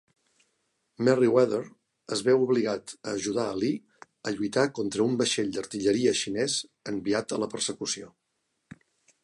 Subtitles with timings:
[1.07, 1.59] Merryweather
[2.15, 3.75] es veu obligat a ajudar a Lee
[4.31, 6.59] a lluitar contra un vaixell d'artilleria xinès
[6.95, 8.11] enviat a la persecució.